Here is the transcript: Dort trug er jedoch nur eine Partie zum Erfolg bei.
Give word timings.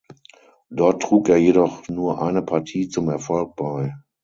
Dort 0.71 1.03
trug 1.03 1.29
er 1.29 1.37
jedoch 1.37 1.87
nur 1.87 2.23
eine 2.23 2.41
Partie 2.41 2.89
zum 2.89 3.07
Erfolg 3.09 3.55
bei. 3.55 3.95